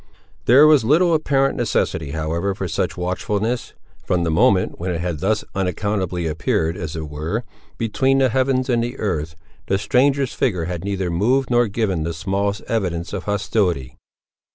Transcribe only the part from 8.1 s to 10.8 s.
the heavens and the earth, the stranger's figure